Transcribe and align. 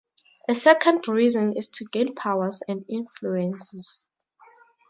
A 0.49 0.55
second 0.55 1.07
reason 1.07 1.53
is 1.55 1.67
to 1.69 1.85
gain 1.85 2.15
powers 2.15 2.63
and 2.67 2.83
influences. 2.89 4.07